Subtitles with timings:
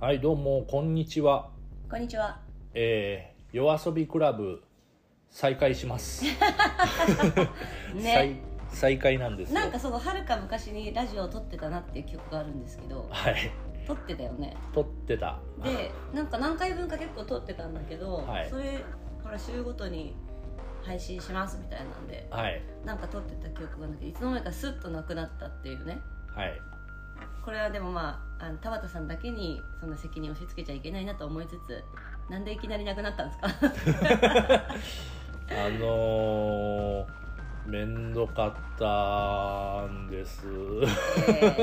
[0.00, 1.50] はいどうもこんにちは。
[1.90, 2.40] こんにちは。
[2.72, 4.62] えー、夜遊びクラブ
[5.28, 6.24] 再開します、
[7.94, 8.02] ね。
[8.02, 8.36] 再
[8.70, 9.60] 再開なんですよ。
[9.60, 13.50] なんかそのはるか昔にラジオを撮ってたなっていう記憶があるんですけど、はい。
[13.86, 14.56] 撮ってたよね。
[14.72, 15.38] 撮ってた。
[15.62, 18.48] で、なんか何回分か結構撮ってたんだけど、はい。
[18.48, 18.82] それ
[19.22, 20.16] ほら週ごとに
[20.82, 22.62] 配信しますみたいなんで、はい。
[22.86, 26.00] なんか撮ってた記憶があるんだけど、いつの間にかスッとなくなったっていうね。
[26.34, 26.58] はい。
[27.44, 31.84] これはでもまあ、あの田畑さんだけにそんな責任を押し付けちゃいけないなと思いつつ、
[32.30, 33.48] なんでいきなりなくなったんですか？
[35.52, 37.06] あのー、
[37.66, 40.46] めんどかったんですえ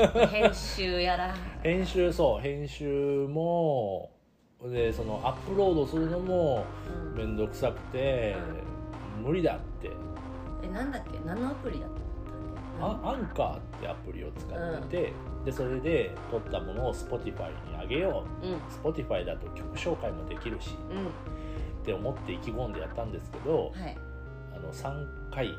[0.04, 1.34] ー編集やら。
[1.62, 4.10] 編集そう編集も
[4.62, 6.64] でそのアップロードするのも
[7.12, 8.36] うんめんどくさくて、
[9.22, 9.90] 無理だって
[10.62, 11.97] え、なんだっけ、何のアプリだった
[12.80, 15.12] アンカーってアプリを使ってて、
[15.44, 18.46] でそれで撮ったものを Spotify にあげよう。
[18.46, 21.10] ん、う Spotify だと曲紹介もできるしうん、っ
[21.84, 23.96] て思って意気込んでやったんですけど、はい。
[24.54, 25.58] あの3回。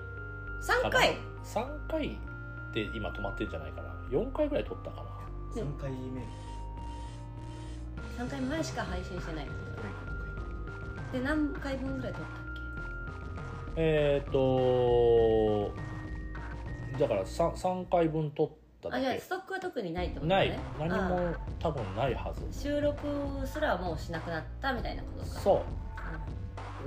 [0.61, 3.89] 三回？3回って今止まってるんじゃないかな。
[4.09, 5.61] 4回ぐらい撮ったかな。
[5.61, 6.23] うん3回目。
[8.17, 9.47] 三回前しか配信してない。
[11.11, 12.39] で何回分ぐらい撮ったっ
[13.75, 15.71] えっ、と
[16.97, 18.49] だから 3, 3回分撮っ
[18.81, 18.95] たけ。
[18.95, 20.49] あじゃあストックは特にないってことない。
[20.49, 22.61] ね何あも多分ないはず。
[22.63, 22.99] 収録
[23.45, 25.39] すらもうしなくなったみたいなことか。
[25.39, 25.63] そ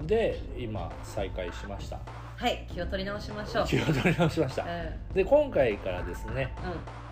[0.03, 0.07] う。
[0.07, 1.99] で今再開しました。
[2.37, 3.67] はい気を取り直しましょう。
[3.67, 4.63] 気を取り直しました。
[4.63, 4.67] う
[5.15, 6.53] で今回からですね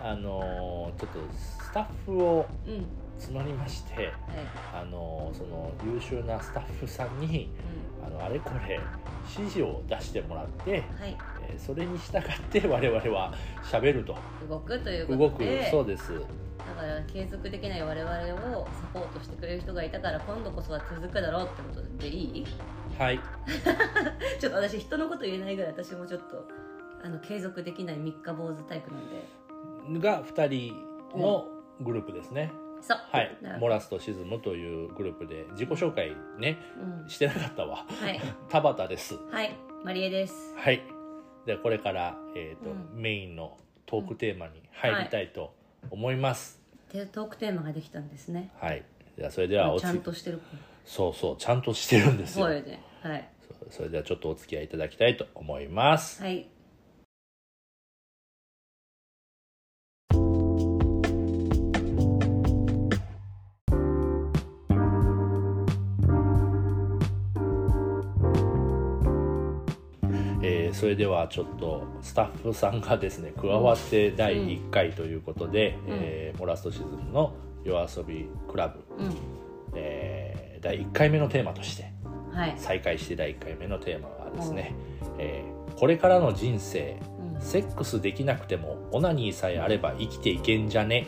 [0.03, 2.75] あのーちょっとスタッフをんうん。
[2.75, 2.85] うん
[3.21, 4.13] 募りましてはい。
[4.81, 7.51] あのーその優秀なスタッフさんに
[8.03, 8.79] あのあれこれ
[9.37, 11.17] 指示を出してもらって、うんはい。
[11.49, 14.15] えーそれに従って我々は喋ると。
[14.49, 16.13] 動くというこ動くとでそうです。
[16.13, 16.21] だ
[16.75, 22.45] から継続できない我々をサポートしてくれる人がいたから今度こそは続くだろうってことでいい？
[22.97, 23.19] はい。
[24.39, 26.47] ちょっと私人のこと言えないぐらい私もちょっと
[27.03, 29.99] あの継続できない三日坊主タイプなんで。
[30.07, 31.47] が2人の
[31.81, 32.99] グループですね、そう。
[33.11, 33.37] はい。
[33.59, 36.57] モラスとシズムというグループで自己紹介ね
[37.03, 37.09] うん。
[37.09, 37.85] してなかったわ。
[37.87, 38.19] はい。
[38.49, 39.15] 田畑です。
[39.29, 39.55] はい。
[39.83, 40.55] マリエです。
[40.55, 40.81] はい。
[41.45, 43.01] でこれから、えーとうん。
[43.01, 45.53] メインのトークテーマに入りたいと
[45.89, 46.61] 思います、
[46.93, 48.51] でトークテーマができたんですね。
[48.59, 48.83] はい。
[49.17, 50.39] ではそれではおちゃんつとしてる
[50.85, 52.45] そうそうちゃんとしてるんですよ。
[52.45, 53.27] 声ではい。
[53.69, 56.21] それではちょっとお付き合いいただきたいと思います。
[56.21, 56.47] はい
[70.81, 75.97] それではちょっとスタッフさんがですね加わって第1回ということで、うん。
[76.01, 79.15] えーモラストシズムの夜遊びクラブ、うん。
[79.75, 81.91] えー第1回目のテーマとして
[82.31, 84.73] はい、再開して第1回目のテーマはですね、
[85.19, 86.97] えーこれからの人生
[87.35, 91.05] うん、セックスできなくてもオナニーさえあれば生きていけんじゃね？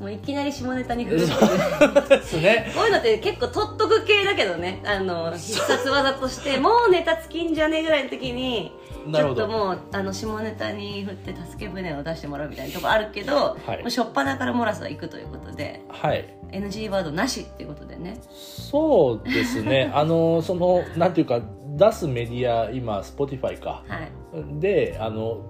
[0.00, 1.24] もういきなり下ネタに振る。
[1.24, 2.72] っていうね。
[2.74, 4.82] こういうのって結構取っとく系だけどね。
[4.86, 8.72] あの必殺技として もうネタ尽きんじゃねえぐらいの時に
[9.12, 13.82] ちょっともうあの下ネタに振って助け舟を出してもらうみたいなとこあるけど、はい。
[13.82, 16.34] もう初っ端からモラスは行くということではい。
[16.50, 18.16] NG ワードなしっていうことでね。
[18.32, 19.90] そうですね。
[19.94, 21.42] あのそのなんていうか
[21.76, 23.82] 出すメディア今 Spotify か。
[23.86, 24.60] はい。
[24.60, 25.42] であの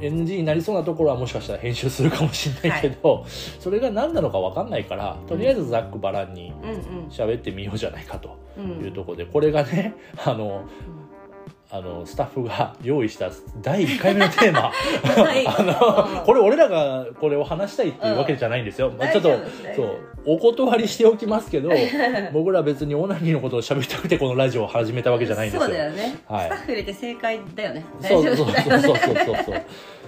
[0.00, 3.24] NG になりそうなところはもしかしたら編集するかもしれないけど、
[3.58, 8.36] それが何なのか分かんないからとりあえずざっくばらんにうん喋ってみようじゃないかと
[8.82, 9.94] いうところで、これがね
[10.24, 10.64] あの
[11.72, 13.30] あのスタッフが用意した
[13.62, 14.72] 第1回目のテーマ。
[14.72, 15.46] はい。
[15.46, 19.30] あのこれ俺らがこれを話したいっていうわけじゃないんですよ、まあ、ちょっと
[19.76, 21.70] そ夫うお断りしておきますけど
[22.34, 25.66] 僕ら別にオナニーのことを喋りたくてこのラジオを始めたわけじゃないんですよ。
[25.66, 26.46] そうだよね、はい。
[26.46, 27.84] スタッフ入れて正解だよね。
[28.02, 29.62] そうそうそうそうそうそう。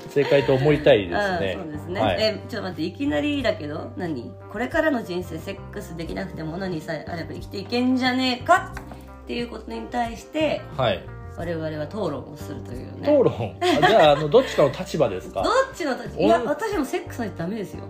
[0.09, 1.57] 正解と思いたいですあね。
[1.59, 4.33] あそうですね、はい、えちょっと待っていきなりだけど何？
[4.51, 8.73] これからの人生セックスできなくても何さえあれば生きていけんじゃねえか
[9.23, 11.03] っていうことに対してはい、
[11.37, 13.17] 我々は討論をするというね。
[13.17, 13.57] 討論？
[13.61, 15.43] あじゃああのどっちかの立場ですか？
[15.43, 16.23] どっちの立場？
[16.23, 17.85] いやお私もセックスないとダメですよ。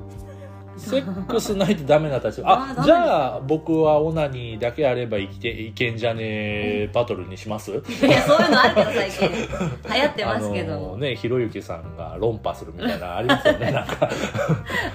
[0.78, 2.50] セックスないとダメな立場。
[2.50, 7.70] あ あじゃあ僕はオナニーだけあれば生きていけんじゃねえバトルにします？
[7.72, 9.28] いやそういうのあるけど最近。
[9.94, 14.08] 流行ってますけどあのねひろゆきさんが論破するみたいなのありますよね なんか。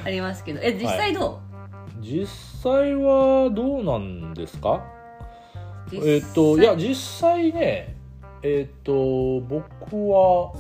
[0.06, 0.60] ありますけど。
[0.64, 1.40] え実際ど
[2.00, 2.28] 実
[2.64, 4.82] 際はどうなんですか？
[5.92, 7.97] う、えっ、といや実際ね
[8.44, 10.54] えっ、と僕は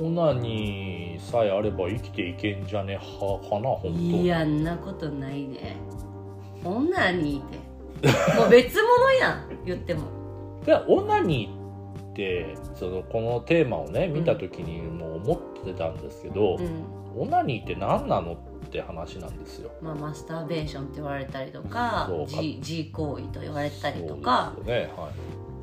[0.00, 5.76] オナニーさえあれば生きていけんじゃねはかな本当いやんなことないね。
[6.64, 8.36] 女にって。
[8.36, 10.02] もう別物やん 言っても。
[10.64, 17.20] でオナニーってそのこのテーマをね見た時にもう思ってたんですけど、うん。
[17.22, 18.36] オナニーって何なのっ
[18.70, 19.70] て話なんですよ。
[19.82, 24.52] まあ、マスターベーションって言われたりとかそう G, G 行為と言われたりとか。
[24.56, 25.10] そうですよね、は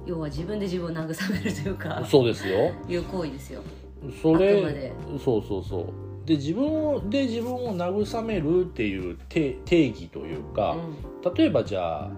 [0.09, 2.71] 要は自分で自分を慰めるというかい、そうですよ。
[2.87, 3.61] いう行為ですよ。
[4.21, 4.93] それで。
[5.23, 6.27] そうそうそう。
[6.27, 10.75] で自分をで自分を慰めるっていう定定義というか、
[11.35, 12.11] 例えばじゃあ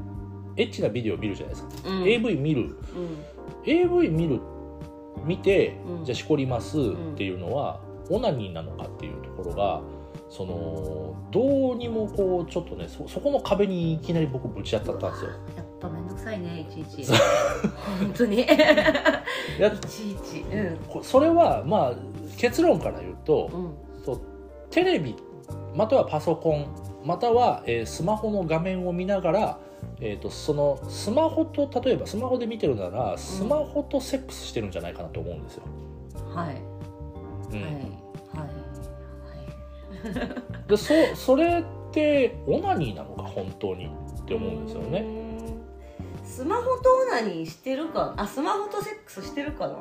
[0.56, 2.08] エッチなビデオ見るじゃないですか、うん、うん。
[2.08, 2.76] AV 見る
[3.66, 4.40] AV 見る
[5.26, 6.06] 見て、うん。
[6.06, 9.82] じゃあしこりますっていうのは、オナニーなのかっていうところが
[10.30, 15.32] そのどうにもこうちょっとねそそこの壁にいきなり僕ぶち当たったんですよ。
[15.82, 17.12] ぱめんどくさいねいちいち。
[18.00, 18.42] 本当に。
[18.42, 20.42] いちいち。
[20.42, 20.78] うん。
[20.88, 21.96] こそれはまあ
[22.38, 24.04] 結論から言うと、うん。
[24.06, 24.22] そう
[24.70, 25.16] テレビ
[25.76, 26.68] またはパソコン
[27.04, 29.60] または、えースマホの画面を見ながら、
[30.00, 35.64] えー、とそのスマホと例えばスマホで見てるならスマホとセックスしてるんじゃないかなと思うんですよ。
[36.36, 36.62] はい。
[37.52, 37.62] うん。
[37.64, 37.72] はい。
[37.72, 38.46] は
[40.06, 40.68] い。
[40.68, 43.88] でそそれってオナニーなのか本当に
[44.22, 45.21] って思うんですよね。
[46.32, 49.76] スマホとオナニーしてるかあスマホとセックスしてるかな？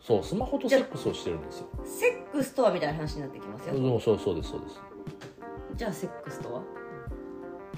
[0.00, 1.66] そうスマホとセックスをしてるんですよ。
[1.84, 3.74] セックスとはみたいな話になってきますよ。
[3.74, 4.80] そうそうそうですそうです。
[5.76, 6.62] じゃあセックスとは？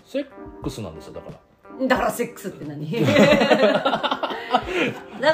[0.04, 0.26] セッ
[0.62, 1.86] クスなんですよだから。
[1.88, 2.90] だからセックスって何？
[3.00, 3.08] だ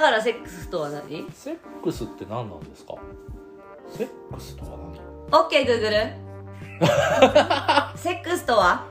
[0.00, 1.26] からセックスとは何？
[1.32, 2.94] セックスって何なんですか？
[3.90, 4.94] セックスとは何
[5.48, 5.96] ?OK グーグル。
[7.98, 8.86] セックスとは？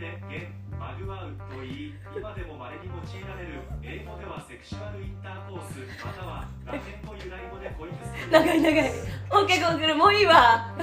[0.00, 8.90] でゲンマグワウと言い今でも稀に用いられる英語ではセクシュアルインターコースまたはラテン語由来語でコイプス長い長い
[9.28, 10.74] OK グーグルもういいわ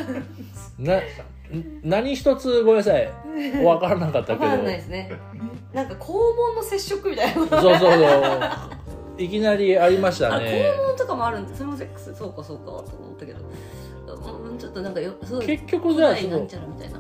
[0.78, 1.02] な
[1.84, 3.10] 何一つごめんなさい。
[3.34, 4.46] 分からなかったけど。
[4.46, 5.10] わかんないですね。
[5.72, 7.34] なんか肛門の接触みたいな。
[7.34, 9.24] そうそうそう。
[9.24, 13.40] いきなりありましたあね肛門とかもあるんだそれもセックスそうかそうかと思ったけど。
[13.40, 17.00] うんちょっとなんかよすごい結局じゃあその古代なんちゃらみたいな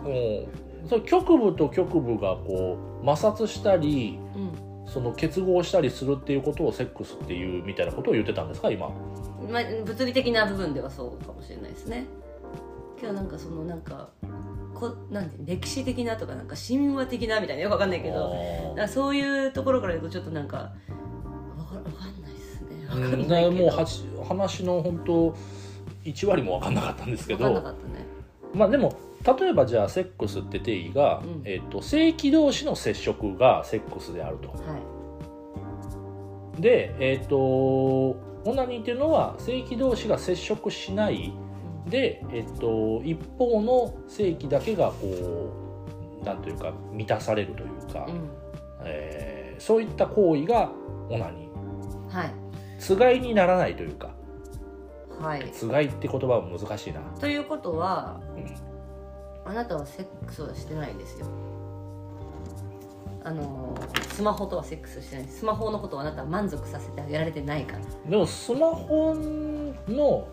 [0.87, 4.67] その局部と局部がこう摩擦したりうん。
[4.87, 8.87] その結合したりするっていうことをセックスっていうみたいなことを言ってたんですか今？
[9.51, 12.05] まあ、物理的な部分ではそうかもしれないですね。
[12.97, 14.07] 今日なんかそのなんか
[14.73, 18.33] こなんて歴史的なとかなんか神話的なみたいなよくわかんないけど。
[18.77, 20.71] なんかそういうところから言うとちょっとなんかわ
[21.69, 22.87] かわかんないですね。
[22.87, 23.51] わかんうんないけど。
[23.51, 25.35] もう話の本当
[26.05, 28.05] 1割も分かんなかったんですけわかんなどかったね。
[28.53, 28.95] まあでも
[29.25, 31.41] 例えばじゃあセックスって定義が、うん。
[31.45, 34.49] えっと性器同士の接触がセックスであると。
[34.49, 34.55] は
[36.57, 36.61] い。
[36.61, 38.15] でえっ、とオ
[38.55, 41.33] ナニーっていうのは性器同士が接触しない。
[41.87, 45.53] で、えっと、一方の性器だけがこ
[46.21, 48.29] うなんというか満たされるというか、うん、
[48.83, 50.71] えーそういった行為が
[51.09, 52.33] オナニーはい。
[52.79, 54.15] つがいにならないというか。
[55.19, 55.49] はい。
[55.51, 58.66] つがいって言葉は難しいな、ということはうん
[59.47, 61.25] あなたはセックスはしてないんですよ。
[63.23, 63.75] あの
[64.13, 65.27] スマホとはセックスしてない。
[65.27, 67.83] スマホのことをあなたは満足させてあげられてないから。
[68.09, 69.13] でもスマホ
[69.87, 70.27] の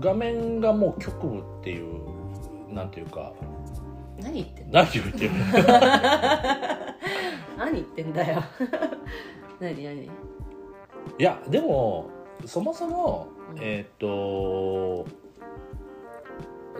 [0.00, 3.32] 画面がもう局部っていうなんていうか。
[4.20, 4.72] 何言ってんの？
[4.72, 5.30] 何言ってる？
[5.30, 5.38] の
[7.58, 8.42] 何言ってんだよ。
[9.60, 10.04] 何何？
[10.04, 10.10] い
[11.18, 12.06] やでも
[12.44, 13.58] そもそもうん。
[13.60, 15.25] えーっと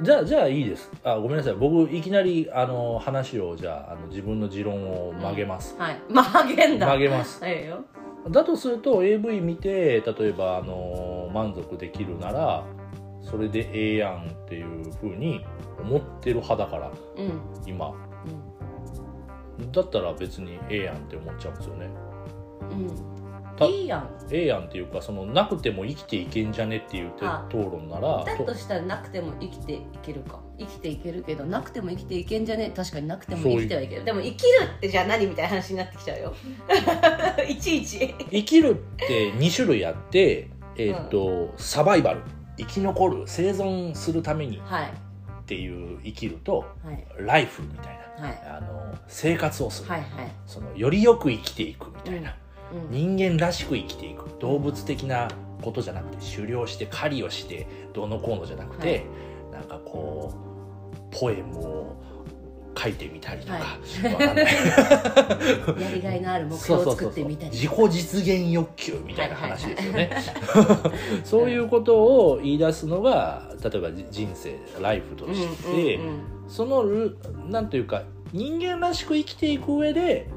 [0.03, 0.91] じゃあじゃあいいです。
[1.05, 1.55] あごめんなさい。
[1.55, 6.01] 僕いきなりあの話をじゃああの自分の持論を曲げます、はい。
[6.09, 6.87] 曲げんだ。
[6.87, 7.43] 曲げます。
[7.43, 7.85] はいよ。
[8.31, 12.65] だとすると AV 見て例えばあの満足できるなら
[13.23, 15.45] それでええやんっていうふうに
[15.81, 17.41] 思ってる派だからうん。
[17.67, 17.93] 今。
[19.73, 21.91] だったら別にええやんって思っちゃうんですよね。
[22.71, 23.26] うん
[23.65, 24.11] いいやん。
[24.31, 27.13] ええやんっていうかそのなくても生きていけんじゃねっていう
[27.49, 30.41] 討論ならだとしたらなくても生きていけるか。
[30.59, 32.73] 生きていけるけどなくても生きていけんじゃね？
[32.75, 34.05] 確かになくても生きてはいける。
[34.05, 36.35] でも生きるってじゃあ何みたいな話になってきちゃうよ。
[37.49, 38.15] いちいち。
[38.31, 42.21] 生きるって2種類あって、えーっとサバイバル。
[42.59, 43.23] 生き残る。
[43.27, 44.61] 生存するために。
[44.65, 44.87] はい。
[44.87, 47.07] っていう生きるとはい。
[47.19, 48.27] ライフみたいな。
[48.27, 48.43] はい。
[48.47, 50.09] あの生活をする、はいはい。
[50.47, 52.37] そのよりよく生きていくみたいな、うん
[52.91, 54.27] 人間らしく生きていく。
[54.41, 55.29] 動物的な
[55.63, 59.07] ことじゃなくて狩猟して狩りをしてどうのこうのじゃなくて、
[59.53, 60.37] なんかこう
[61.11, 61.97] ポエムを
[62.79, 63.61] 書いてみたりとか、は
[65.79, 65.83] い。
[65.83, 70.11] やりがいのある目標を作ってみたり自己実現欲求みたいな話ですよね、
[71.25, 75.99] そういうことを言い出すのが例えばじ人生ライフとして、
[76.49, 77.17] そのル
[77.49, 78.03] なんていうか
[78.33, 80.29] 人間らしく生きていく上で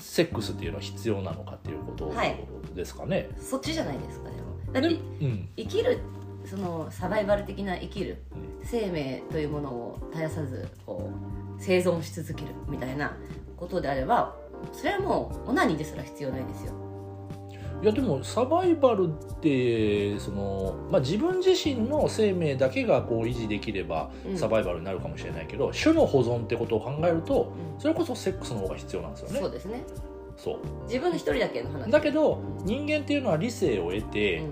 [0.00, 2.36] セックスっていうのは必要なのかっていうことはい。
[2.74, 4.72] ですかね、そっちじゃないですかでも。
[4.72, 5.48] だってでうん。
[5.56, 5.98] 生きる
[6.44, 8.22] そのサバイバル的な生きる
[8.62, 13.16] 生命というものを絶やさずこう生存し続けるみたいな
[13.56, 14.34] ことであれば
[14.72, 16.72] それはもうオナニーですら必要ないですよ
[17.82, 24.36] いやでもサバイバルってその、まあ、自分自身の生命だけがこう維持できればうん。
[24.36, 27.80] サバイバルになるかもしれないけど、種の保存ってことを考えるとうん。
[27.80, 29.40] それこそセックスの方が必要なんですよね。
[29.40, 29.82] そうですね。
[30.36, 30.58] そう。
[30.86, 31.90] 自分の一人だけの話。
[31.90, 34.42] だけど人間っていうのは理性を得て、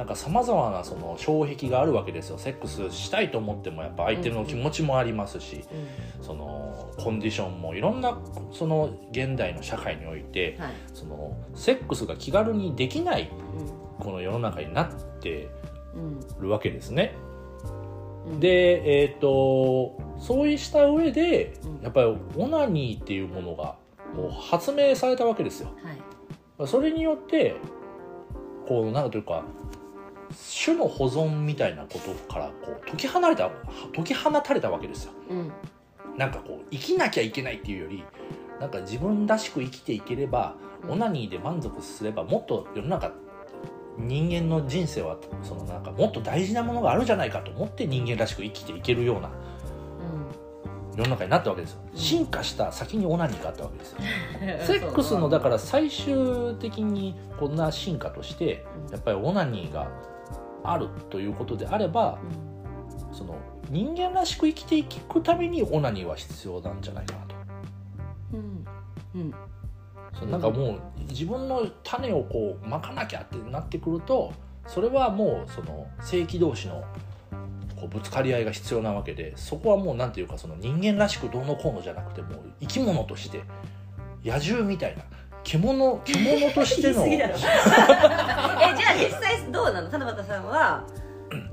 [0.00, 2.38] なんかさまざまなその障壁があるわけですよ。
[2.38, 5.62] セックスしたいと思ってもやっぱ相手の気持ちもありますし、
[6.18, 6.24] うん。
[6.24, 8.18] そのコンディションもいろんな
[8.50, 10.72] その現代の社会においてはい。
[10.94, 13.30] そのセックスが気軽にできない
[13.98, 14.88] この世の中になっ
[15.20, 15.50] て
[15.94, 17.14] うんるわけですね。
[18.26, 18.40] うん。
[18.40, 21.82] で、えー、とそうした上でうん。
[21.82, 23.76] やっぱりオナニーっていうものが
[24.16, 25.72] もう発明されたわけですよ。
[26.58, 26.66] はい。
[26.66, 27.56] それによって
[28.66, 29.44] こうなんというか
[30.64, 33.50] 種の保存みたいなことからこう解き放れた
[33.94, 35.12] 解き放たれたわけですよ。
[35.30, 35.52] うん。
[36.16, 38.04] なんかこう生きなきゃいけないっていうより
[38.60, 40.90] なんか自分らしく生きていければ、うん。
[40.92, 43.12] オナニーで満足すればもっと世の中
[43.98, 49.30] 人間の人生はそのなんかもっと大事なものがあるんじゃないかと思って人間らしく生きていけるような
[50.96, 51.80] 世の中になったわけですよ。
[51.92, 51.98] うん。
[51.98, 53.98] 進化した先にオナニーがあったわけですよ。
[54.60, 59.88] うんセックスのだから最終的にこんな進化としてうんやっぱりオナニーが
[60.64, 62.50] あるということであればうん
[63.12, 63.36] その
[63.68, 67.34] 人間らしく生きていくためにオナニーは必要なんじゃないかなと。
[68.34, 68.66] うん。
[69.14, 69.34] うん。
[70.18, 74.32] そのなんかもう自分の種をこうまかなきゃってなってくると
[74.66, 76.84] それはもうその正規同士の
[77.76, 83.44] こうぶつかり合いが必要なわけでそこはもうなんていうかその人間らしくどうのこうのじゃなくてもう生き物として
[84.24, 85.04] 野獣みたいな
[85.44, 87.06] 獣獣としての
[88.62, 89.90] えじゃあ実際どうなの？
[89.90, 90.86] 田畑さんは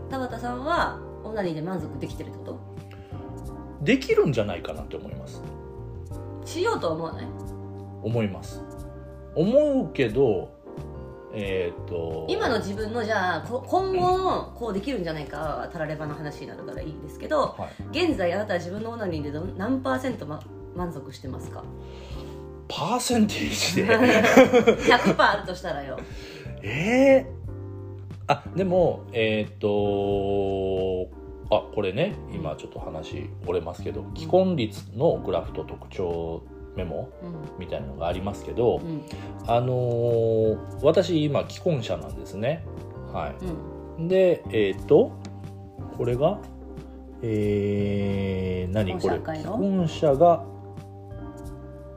[0.10, 2.58] 田畑さんはオナニーで満足できてるってこ
[3.82, 5.42] できるんじゃないかなって思います。
[6.42, 7.26] としようとは思わない？
[8.04, 8.62] 思います。
[9.36, 10.50] 思うけど
[11.34, 20.42] えっ、と今の自分のじゃあこ今後のこうできるんじゃないかはたらればの話になるからいいんですけどはい、現在あなたは自分のオナニーで何パーセント、ま、
[20.76, 21.64] 満足してますか？
[22.68, 23.86] パーセンテージで？
[24.92, 26.00] 100%あるとしたらよ
[26.64, 27.26] ええ
[28.28, 31.10] あでもえっ、と
[31.50, 36.44] あこれね今ちょっと話折れますけど既婚率のグラフと特徴
[36.76, 37.60] メモうん。
[37.60, 39.02] みたいなのがありますけど、うん。
[39.48, 42.64] あのー私今既婚者なんですね。
[43.12, 43.34] は
[43.98, 44.06] うん。
[44.06, 45.12] いでえっ、と
[45.98, 46.40] これが
[47.24, 49.00] えー、何？
[49.00, 50.44] これ既婚者が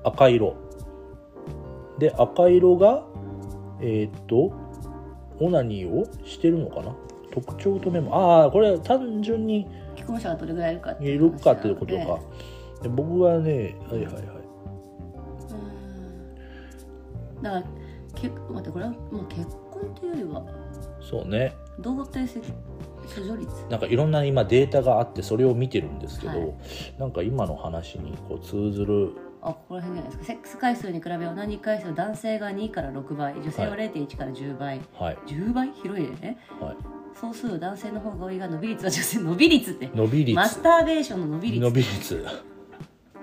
[0.05, 0.55] 赤色。
[1.99, 3.05] で赤色が
[3.81, 4.53] えっ、と
[5.39, 6.95] オナニーをしてるのかな？
[7.33, 8.15] 特徴とメモ。
[8.15, 12.19] ああこれは単純に既婚者がどれぐらいいるかっていいうるかっていうことか。
[12.83, 14.25] でで僕はねはいはいはい。
[17.37, 17.43] うん。
[17.43, 17.65] だから
[18.15, 20.45] 結待ってこれはもう結婚というよりは
[21.01, 21.55] そうね。
[21.79, 23.51] 童貞性処女率？
[23.71, 26.55] なんかいろんな今データがあってそれを見てるんですけど、はい。
[26.99, 30.25] なんか今の話にこう通ずるあここら辺じゃないですか。
[30.25, 35.19] セックス回数に比べオナニー回数は男性が2から6倍女性ははい0.1から10倍、はい。
[35.27, 35.73] 10倍？
[35.73, 36.39] 広いね。
[36.61, 36.77] はい。
[37.15, 39.91] 総数男性の方が多いが伸び率は女性伸び率って。
[39.95, 40.37] 伸び率。
[40.37, 41.63] マスターベーションの伸び率。
[41.63, 42.25] 伸び率。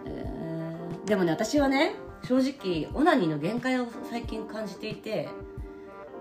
[0.05, 5.29] えーでもね私はね正直オナニーの限界を最近感じていて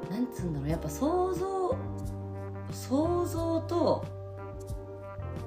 [0.08, 0.68] なんつうんだろう。
[0.68, 1.76] やっぱ想像
[2.70, 4.04] 想像と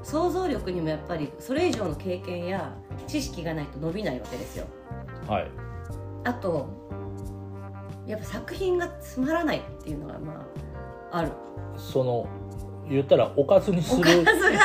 [0.03, 2.75] 想像力にもやっぱりそれ以上の経験や
[3.07, 4.65] 知識がないと伸びないわけですよ。
[5.27, 5.47] はい。
[6.23, 6.67] あと
[8.07, 10.45] やっぱ作品がつまらないっていうのがま
[11.11, 11.31] あある。
[11.77, 12.27] その
[12.89, 14.59] 言ったらおかずにすおるかずが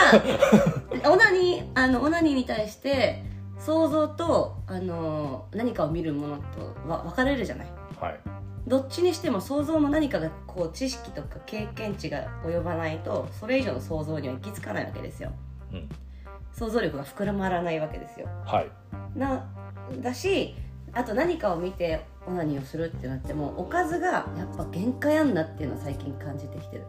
[1.12, 3.23] オナニーあのオナニーに対して
[3.59, 7.67] 想像とあの何かを見るものとわ分かれるじゃない。
[8.00, 8.21] はい。
[8.67, 15.31] どっちにしても想像も何かがこう知識とか経験値が及ばないとそれ以上の想像には行き着かないわけですよ。
[15.73, 15.88] うん
[16.57, 18.29] 想像力が膨らまらないわけですよ。
[18.47, 18.71] はい。
[19.19, 19.45] な
[20.01, 20.55] だし
[20.93, 24.09] あと何かを見てオナニーをするってなってもおかずが
[24.39, 26.85] やっぱ限界あんなっていうのを最近感じてきてる。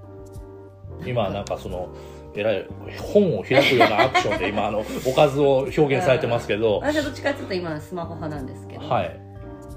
[1.06, 1.90] 今なんかその
[2.36, 2.68] えらい
[3.02, 6.78] 本を開くようなアクションで今あのおかずを表現されてますけど。
[6.78, 8.88] 私はどっちかっていうと今スマホ派なんですけど。
[8.88, 9.20] はい。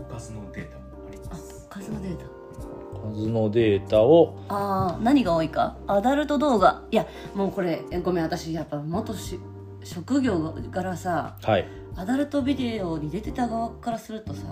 [0.00, 2.26] おかずのデータもありまあす数のデータ。
[2.26, 5.76] おかずのデータをああ何が多いか？
[5.86, 6.82] アダルト動画。
[6.90, 9.40] いやもうこれえごめん私やっぱ元し
[9.88, 11.66] 職業からさはい。
[11.96, 14.42] アダルトビデオに出てた側からするとさ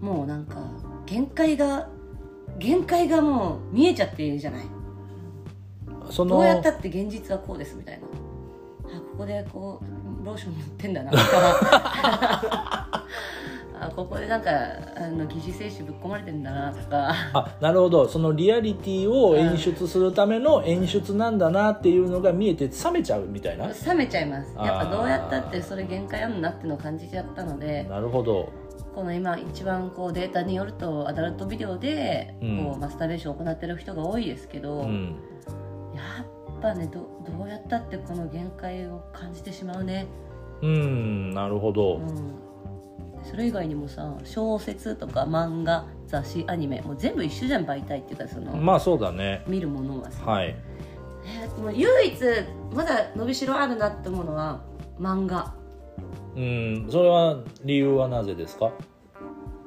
[0.00, 0.56] もうなんか
[1.06, 1.88] 限界が
[2.58, 4.66] 限界がもう見えちゃっているじゃない？
[6.10, 8.06] そのどうやったって現実はこうですみたいな。
[8.96, 9.80] あここでこ
[10.22, 13.04] うローション塗ってんだなとか
[13.78, 14.50] あここでなんか
[14.96, 17.12] あの疑似精子ぶっ込まれてんだなとか。
[17.34, 18.08] あなるほど。
[18.08, 23.68] そのリアリティを演出するための演出なんだなっていうのが見えて冷めちゃうみたいな？
[23.68, 24.54] 冷めちゃいます。
[24.56, 27.84] やっぱどうやったってそれ限界あるなっていうのを感じちゃったので。
[27.84, 28.48] なるほど。
[28.94, 32.64] この今一番こうデータによるとアダルトビデオでうん。
[32.64, 35.16] こうマスターベーションを行ってる人が多いですけど、うん。
[35.94, 40.06] やっぱねどどうやったってこの限界を感じてしまうね、
[40.62, 42.06] うんなるほど、うん、
[43.24, 49.42] それ以外にもさ小説とか漫画雑誌アニメもう全部一緒じゃん媒体っていうかその、まあそうだね。
[49.48, 50.54] 見るものはさ、はい。
[51.24, 52.16] えーもう唯一
[52.72, 54.60] まだ伸びしろあるなって思うのは
[55.00, 55.54] 漫画。
[56.36, 58.70] うんそれは理由はなぜですか？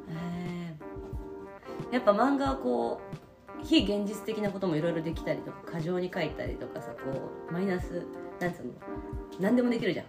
[0.10, 3.02] えーやっぱ漫画はこ
[3.62, 8.06] う非現実的なこともいろいろできたりとか過剰に書いたりとかさこうマイナス
[8.40, 8.72] なんつうの
[9.40, 10.06] 何でもできるじゃん。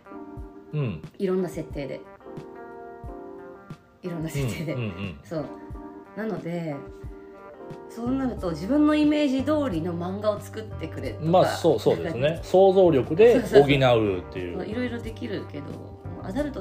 [0.75, 1.03] うん。
[1.19, 2.01] いろんな設定で
[4.03, 5.45] いろんな設定で、うんうんそう。
[6.17, 6.75] なので
[7.89, 11.25] そうなると自分のイメージ通りの漫画を作ってくれとか。
[11.25, 12.41] うんまあそうそうですね。
[12.43, 14.67] 想像力で補そうっていう。
[14.67, 15.67] いろいろできるけど
[16.23, 16.61] アダルト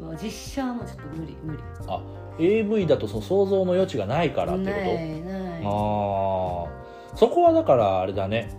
[0.00, 1.62] は実写はもうちょっと無理無理。
[1.88, 2.02] あ
[2.38, 4.76] AV だとその想像の余地がないからってこと？
[4.76, 5.62] ないない。
[5.64, 8.50] ああそこはだからあれだね。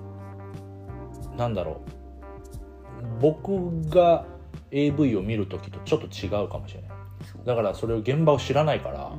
[1.37, 1.75] なんだろう。
[3.21, 4.25] 僕が
[4.71, 6.86] AV を見る時とちょっと違うかもしれない
[7.45, 9.11] だからそれを現場を知らないから、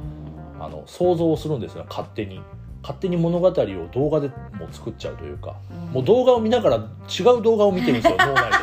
[0.57, 0.63] うん。
[0.63, 2.41] あの想像をするんですよ勝手に。
[2.81, 3.53] 勝手に物語を
[3.93, 4.35] 動画でも
[4.71, 5.93] う作っちゃうというか、うん。
[5.95, 8.59] もう動画を見ながら違う動画を見てるんですよ 脳内で。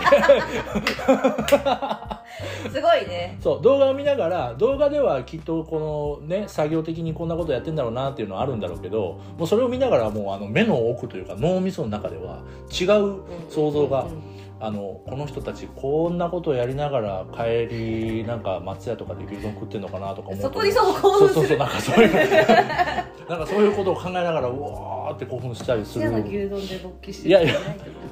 [2.69, 3.38] すごいね。
[3.41, 14.35] そう動画を見ながら動画ではきっとこのね作業的にこんなことやってんだろうなっていうのはあるんだろうけどもうそれを見ながらもうあの目の奥というか脳みその中では違う想像が、うん
[14.65, 21.34] あのこの人たちこんなことをやりながら帰りなんか松屋とかで牛丼食ってんのかなとか思うとそこにそう興奮する。
[21.36, 22.13] そうそうそうなんかそういう
[23.30, 26.10] なんかそういうことを考えながらうわーって興奮したりする。
[26.10, 27.54] 牛丼で勃起していやいや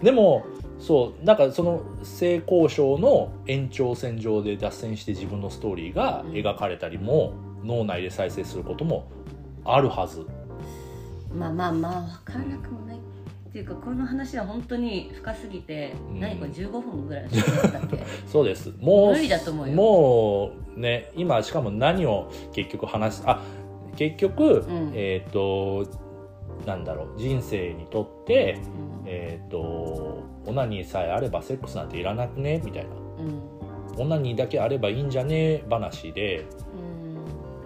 [0.04, 0.44] でも
[0.78, 9.08] そうなんかその性交渉の延長線上で脱線して自分のストーリーが描かれたりも、脳内で再生することも
[9.66, 10.28] あるはず。
[11.34, 13.00] まあまあまあ分からなくもない
[13.54, 16.20] っていうかこの話は本当に深すぎて、うん。
[16.20, 17.28] 何これ15分ぐらい
[18.26, 18.74] そうです。
[18.80, 19.76] もう無理だと思うよ。
[19.76, 23.44] もうね今しかも何を結局話すあ
[23.96, 24.92] 結局、ん。
[24.96, 25.86] えっ、と
[26.66, 28.58] なんだろう人生にとって
[29.04, 29.08] うん。
[29.08, 29.60] えっ、と
[30.48, 32.60] オナニーさえあればセックスなんていらなくね？
[32.66, 32.90] みたいな。
[34.00, 34.02] うん。
[34.02, 35.62] オナニーだけあればいいんじゃね？
[35.70, 36.44] 話で。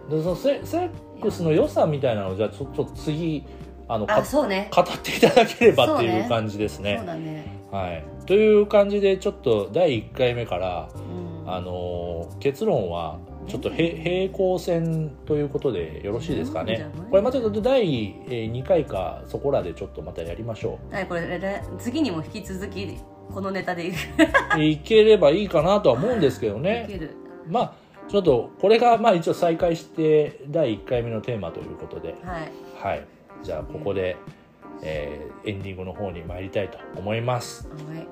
[0.09, 0.17] うん。
[0.17, 0.89] でそのセセッ
[1.21, 3.45] クスの良さみたいなのをじゃあちょっと次
[3.87, 4.69] あのかあそうね。
[4.73, 7.03] 語っていただければっていう感じですそうね。
[7.05, 7.57] だね。
[7.71, 11.27] はい、という感じでちょっと第1回目から、うん。
[11.47, 16.89] あのー結論はちょっとへ平行線ということでよろしいですかね。
[17.09, 22.97] これまた第2回かそこらでちょっとまたやりましょはいこれれ次にも引き続き
[23.33, 23.87] このネタで
[24.59, 26.85] いければいいかなとは思うんですけどいね。
[26.87, 27.15] ける。
[27.47, 27.73] まあ
[28.09, 32.51] ちょっとこれがまあ一応再開して第1回目のテーマということで、はい。
[32.75, 33.07] はい、
[33.43, 34.17] じゃあここで、
[34.81, 37.69] えーエンディングの方に参りたいと思います。
[37.69, 38.07] はい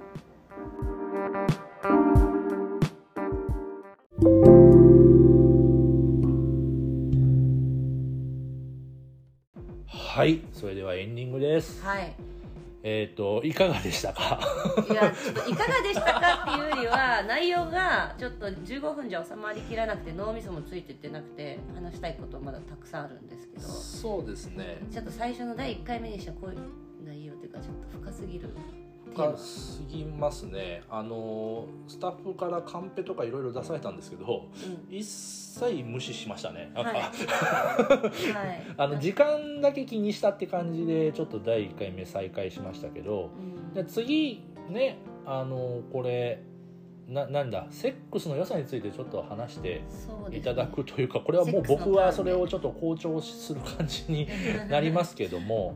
[9.88, 11.84] はい、それではエンディングです。
[11.84, 12.14] はい
[12.88, 14.40] えっ、といかがでしたか？
[14.88, 24.78] いやちょっといかがでしたかっていうよりは内容がちょっと15分じゃ収まりきらなくて脳みそもついてってなくて話したいことまだたくさんあるんですけどそうですね。
[24.92, 26.60] ちょっと最初の第1回目にしてはこういう
[27.04, 28.50] 内容というかちょっと深すぎる
[29.14, 30.84] テーマ深すぎますね。
[30.90, 34.50] あのスタッフからカンペとかいろいろ出されたんですけど、
[34.90, 34.96] うん。
[34.96, 36.72] 一切無視しましたね。
[36.74, 37.02] なんか、はい。
[38.34, 38.64] はい。
[38.78, 43.74] あの時間だけ気にしたって感じでちょっと第1回目再開しましたけど、うん。
[43.74, 46.42] で次ねあのこれ
[47.08, 49.84] ななんだセックスの良さについてちょっと話して
[50.32, 54.28] いただくというかこれはもう僕はそれをちょっと強調する感じに
[54.70, 55.76] なりますけども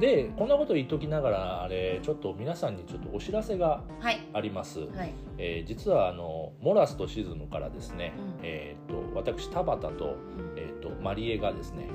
[0.00, 4.26] でこんなこと言っときながらあれちょっと皆さんにちょっとお知らせがはい。
[4.32, 5.12] あります、はい。
[5.38, 8.34] えー実はあのモラスとシズムからですね、うん。
[8.42, 10.16] えー、と私田畑と,、
[10.56, 11.88] えー、とマリエがですね、はい。
[11.88, 11.92] え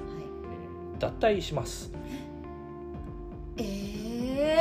[0.97, 1.91] ー脱退します。
[3.57, 4.59] ええ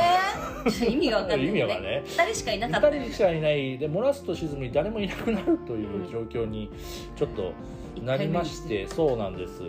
[0.65, 2.03] ー、意味がわかんない、意味がね。
[2.05, 2.87] 二人しかいなかった。
[2.87, 3.77] よ2人しかいない。
[3.77, 6.69] でモラスとシズムに誰もいなくなるという状況に
[7.15, 7.53] ちょっと
[8.01, 9.61] なりまして、そうなんです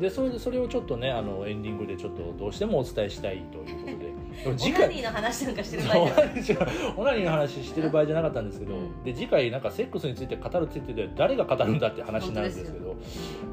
[0.00, 4.16] でそれでそれをちょっとねあのエンディングでちょっとどうしてもお伝えしたいということで。
[4.36, 6.06] でもオナニーの話なんかしてる場合オ
[6.40, 6.74] じゃない。
[6.96, 9.02] オナニーの話してる場合じゃなかったんですけど、うん。
[9.02, 12.94] で次回なんかセックスについて語るって言ってて誰が語るんだって話になるんですけど。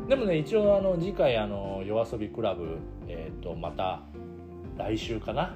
[0.09, 2.77] でもね一応あの次回あの夜遊びクラブ、
[3.07, 4.01] えー、とまた
[4.77, 5.55] 来週かな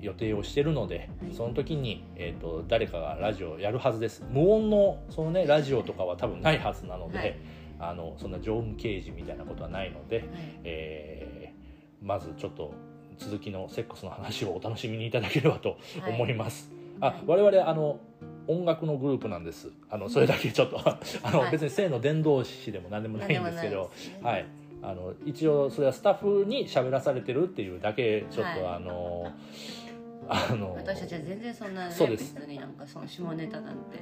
[0.00, 1.34] 予定をしてるので、はい。
[1.34, 4.24] その時に、えー、と誰かがラジオをやるはずです。
[4.30, 7.36] 無音のそのねラジオとかは多分ないはずなので、はい
[7.80, 10.26] あのそんな常務刑事みたいなことはないので、はい。
[10.64, 11.60] えー
[12.02, 12.72] まずちょっと
[13.18, 16.12] 続きのセックスの話をお楽しみにいただければとはい。
[16.14, 16.70] 思います。
[16.98, 17.12] はい。
[17.12, 18.00] あ我々あの
[18.48, 19.70] 音楽のグループなんです。
[19.90, 20.80] あのそれだけちょっと
[21.22, 21.52] あの、はい。
[21.52, 23.90] 別に性の伝道師でも何でもないんですけど
[24.22, 24.46] ねはい。
[24.82, 28.74] あの一応それはスタッフに喋らされてるっていうだけちょっと、はい。
[28.76, 29.30] あの
[30.26, 32.34] あの私たちは全然そんなねそうです。
[32.34, 33.98] 別になんかその下ネタなんて。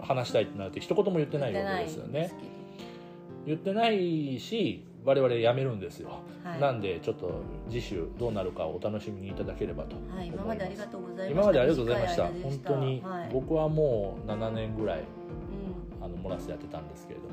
[0.00, 2.30] 話したいってなると一言も言ってないわけですよね
[3.48, 6.60] 言ってないし我々辞めるんですよ、はい。
[6.60, 11.30] なんでちょっと次週どうなるかをお楽しみにいただければと思います、はい、今までありがとうございました。
[11.32, 12.26] 今までありがとうございました。
[12.26, 13.30] 本当に、はい。
[13.32, 16.04] 僕はもう7年ぐらいうん。
[16.04, 17.28] あのモラスやってたんですけれど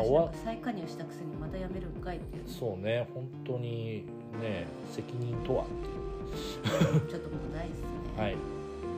[0.00, 2.44] も、まあ、再加入したくせにまた辞めるんかいっていう。
[2.48, 4.04] そうね本当に
[4.40, 7.00] ね責任とはっていう。
[7.10, 7.86] ちょっともうないですね。
[8.16, 8.36] はい。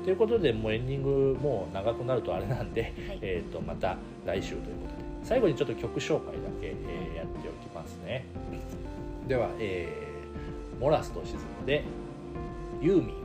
[0.05, 3.19] ということでもうエンディングもう長くなるとあれなんで、はい。
[3.23, 8.25] えー、とまた来週ということで最後にちょっと曲紹介だけ、えーやっておきますね。
[9.27, 10.05] では、えー
[10.81, 11.85] モラスとシズムで
[12.83, 13.24] ユーミン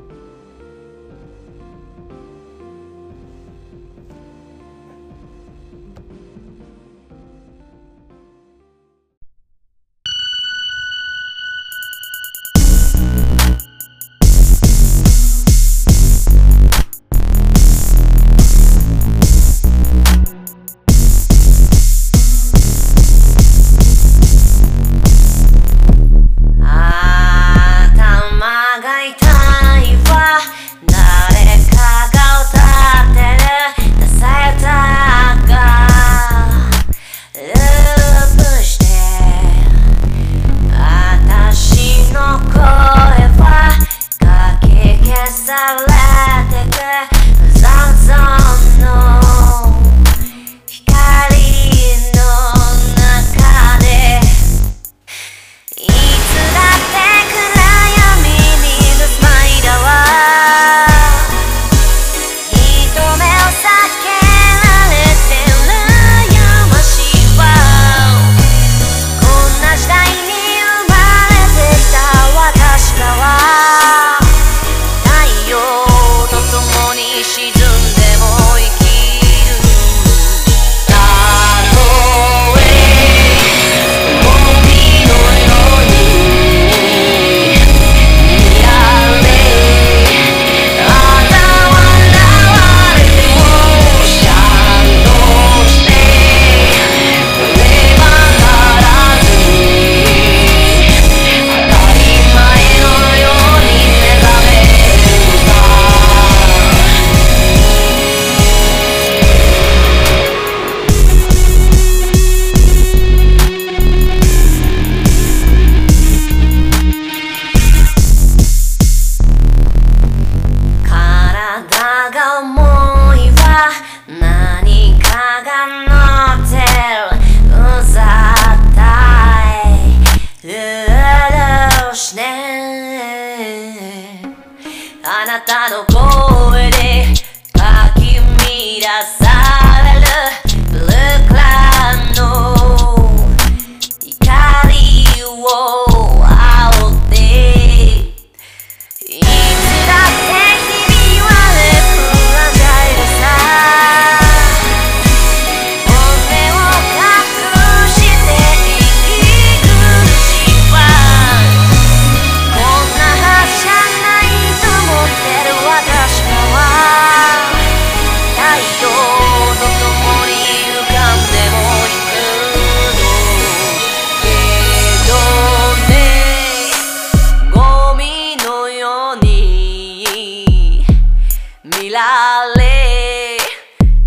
[181.92, 183.38] られ。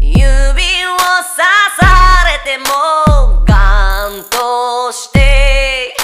[0.01, 1.43] 指を刺
[1.79, 1.85] さ
[2.27, 5.95] れてもガンとして。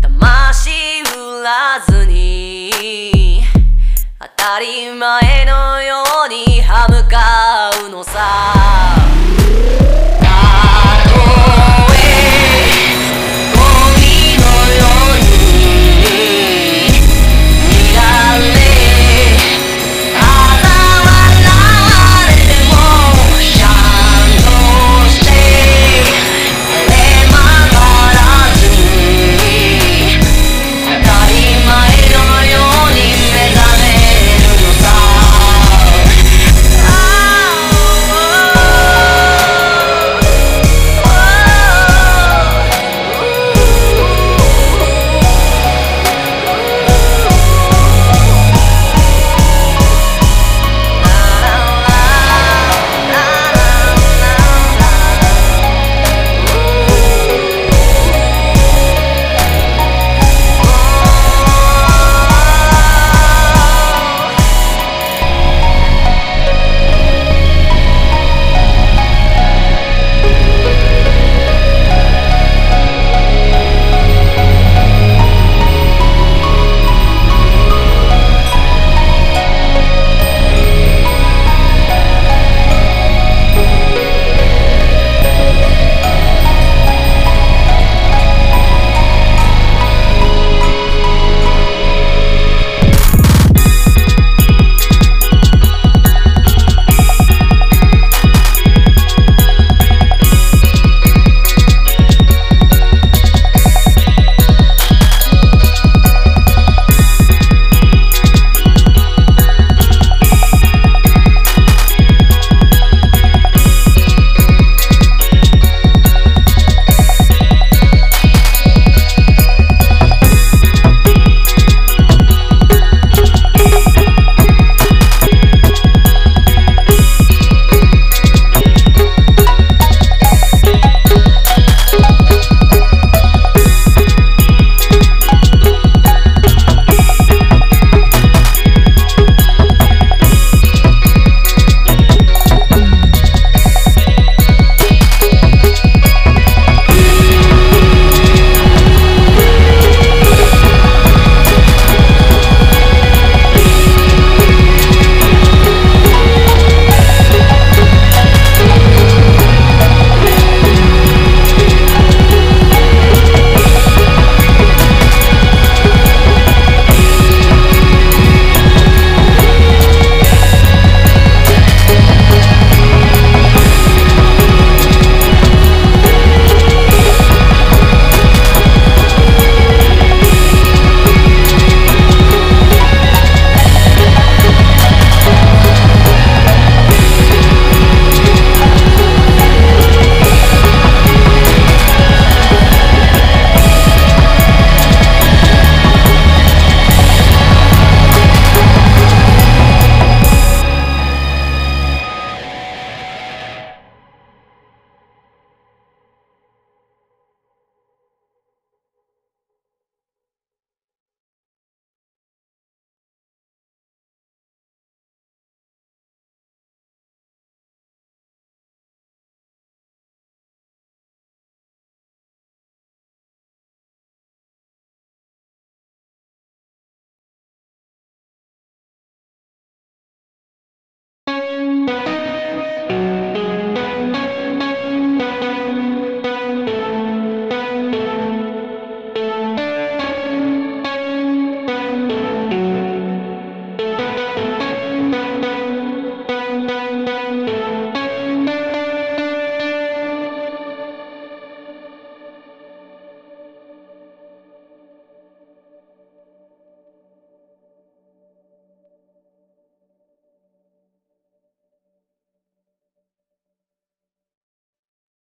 [0.00, 3.44] 魂売らずに。
[4.18, 8.61] 当たり前のように歯向かうのさ。